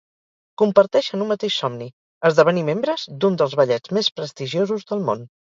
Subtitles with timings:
[0.61, 1.89] Comparteixen un mateix somni:
[2.31, 5.27] esdevenir membres d'un dels ballets més prestigiosos del món.